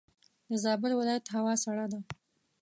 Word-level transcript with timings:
دزابل 0.49 0.91
ولایت 0.95 1.25
هوا 1.35 1.53
سړه 1.63 1.85
ده. 1.91 1.99